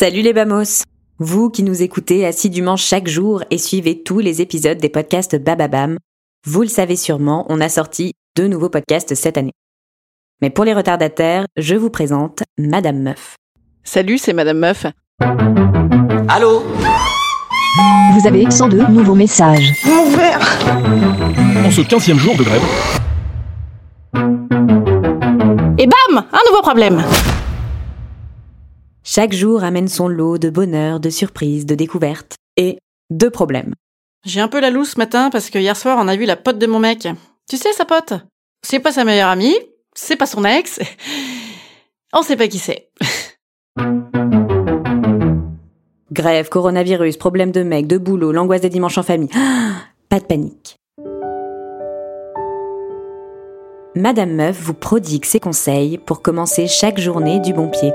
[0.00, 0.84] Salut les Bamos
[1.18, 5.98] Vous qui nous écoutez assidûment chaque jour et suivez tous les épisodes des podcasts Bababam,
[6.46, 9.54] vous le savez sûrement, on a sorti deux nouveaux podcasts cette année.
[10.40, 13.34] Mais pour les retardataires, je vous présente Madame Meuf.
[13.82, 14.86] Salut, c'est Madame Meuf.
[16.28, 16.62] Allô?
[18.12, 19.72] Vous avez 102 nouveaux messages.
[19.84, 20.38] Mon verre
[21.66, 22.62] En ce 15 jour de grève,
[25.76, 27.02] Et bam Un nouveau problème
[29.18, 32.78] Chaque jour amène son lot de bonheur, de surprises, de découvertes et
[33.10, 33.74] de problèmes.
[34.24, 36.36] J'ai un peu la loose ce matin parce que hier soir on a vu la
[36.36, 37.08] pote de mon mec.
[37.50, 38.12] Tu sais sa pote?
[38.64, 39.56] C'est pas sa meilleure amie,
[39.92, 40.78] c'est pas son ex.
[42.12, 42.90] On sait pas qui c'est.
[46.12, 49.30] Grève, coronavirus, problème de mec, de boulot, l'angoisse des dimanches en famille.
[49.34, 49.72] Ah,
[50.08, 50.76] pas de panique.
[53.96, 57.92] Madame Meuf vous prodigue ses conseils pour commencer chaque journée du bon pied.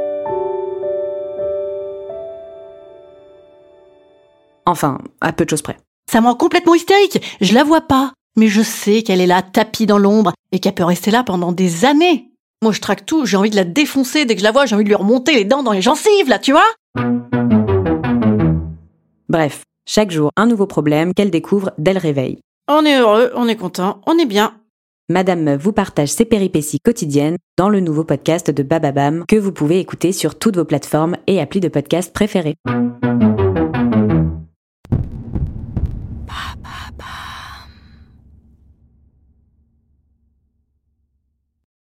[4.65, 5.77] Enfin, à peu de choses près.
[6.11, 7.21] Ça me rend complètement hystérique.
[7.41, 8.13] Je la vois pas.
[8.35, 11.51] Mais je sais qu'elle est là, tapie dans l'ombre, et qu'elle peut rester là pendant
[11.51, 12.31] des années.
[12.63, 14.73] Moi, je traque tout, j'ai envie de la défoncer dès que je la vois, j'ai
[14.73, 16.63] envie de lui remonter les dents dans les gencives, là, tu vois
[19.29, 22.39] Bref, chaque jour un nouveau problème qu'elle découvre dès le réveil.
[22.67, 24.53] On est heureux, on est content, on est bien.
[25.09, 29.51] Madame Meuf vous partage ses péripéties quotidiennes dans le nouveau podcast de Bababam que vous
[29.51, 32.55] pouvez écouter sur toutes vos plateformes et applis de podcast préférés.